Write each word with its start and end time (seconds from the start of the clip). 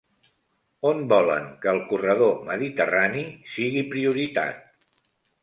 On 0.91 1.03
volen 1.11 1.45
que 1.65 1.69
el 1.73 1.81
corredor 1.91 2.33
mediterrani 2.49 3.23
sigui 3.53 3.85
prioritat? 3.95 4.67